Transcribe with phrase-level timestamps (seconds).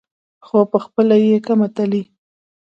[0.45, 2.03] خو پخپله یې کمه تلي.